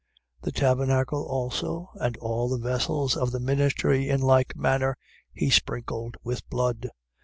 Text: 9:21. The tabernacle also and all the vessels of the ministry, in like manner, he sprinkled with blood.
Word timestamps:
9:21. 0.39 0.41
The 0.45 0.51
tabernacle 0.53 1.23
also 1.27 1.91
and 1.93 2.17
all 2.17 2.49
the 2.49 2.57
vessels 2.57 3.15
of 3.15 3.29
the 3.29 3.39
ministry, 3.39 4.09
in 4.09 4.19
like 4.19 4.55
manner, 4.55 4.97
he 5.31 5.51
sprinkled 5.51 6.15
with 6.23 6.49
blood. 6.49 6.89